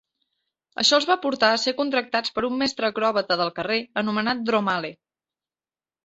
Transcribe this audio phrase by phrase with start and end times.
[0.83, 4.91] Això els va portar a ser contractats per un mestre acròbata del carrer anomenat Dromale.